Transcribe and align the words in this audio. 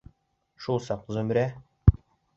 Шул 0.67 0.81
саҡ 0.87 1.05
Зөмрә: 1.17 1.47